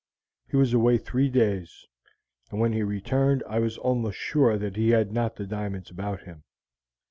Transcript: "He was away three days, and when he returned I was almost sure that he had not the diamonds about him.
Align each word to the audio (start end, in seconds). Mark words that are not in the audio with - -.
"He 0.49 0.57
was 0.57 0.73
away 0.73 0.97
three 0.97 1.29
days, 1.29 1.85
and 2.49 2.59
when 2.59 2.73
he 2.73 2.81
returned 2.81 3.43
I 3.47 3.59
was 3.59 3.77
almost 3.77 4.17
sure 4.17 4.57
that 4.57 4.75
he 4.75 4.89
had 4.89 5.11
not 5.11 5.35
the 5.35 5.45
diamonds 5.45 5.91
about 5.91 6.23
him. 6.23 6.43